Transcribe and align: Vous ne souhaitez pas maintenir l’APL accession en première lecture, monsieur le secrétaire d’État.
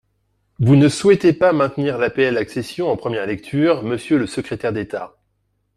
Vous 0.57 0.75
ne 0.75 0.89
souhaitez 0.89 1.31
pas 1.31 1.53
maintenir 1.53 1.99
l’APL 1.99 2.35
accession 2.39 2.89
en 2.89 2.97
première 2.97 3.27
lecture, 3.27 3.83
monsieur 3.83 4.17
le 4.17 4.25
secrétaire 4.25 4.73
d’État. 4.73 5.15